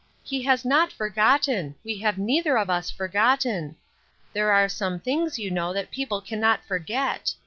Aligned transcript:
He 0.23 0.41
has 0.41 0.65
not 0.65 0.91
forgotten— 0.91 1.75
we 1.85 1.99
have 1.99 2.17
neither 2.17 2.57
of 2.57 2.71
us 2.71 2.89
forgotten; 2.89 3.75
there 4.33 4.51
are 4.51 4.67
some 4.67 4.99
things, 4.99 5.37
you 5.37 5.51
know, 5.51 5.73
that 5.73 5.91
people 5.91 6.21
cannot 6.21 6.65
forget. 6.65 7.35